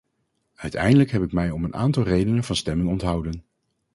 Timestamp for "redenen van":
2.03-2.55